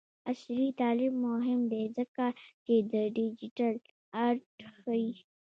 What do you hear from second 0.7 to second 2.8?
تعلیم مهم دی ځکه چې